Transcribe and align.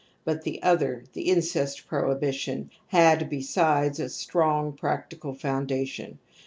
But 0.25 0.41
the 0.41 0.63
other, 0.63 1.03
the 1.13 1.29
incest 1.29 1.87
prohibition^ 1.87 2.69
had, 2.87 3.29
besides, 3.29 3.99
a 3.99 4.09
strong 4.09 4.73
practical 4.73 5.35
foundation. 5.35 6.17